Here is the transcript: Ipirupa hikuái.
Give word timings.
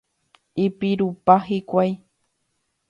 Ipirupa 0.63 1.37
hikuái. 1.47 1.91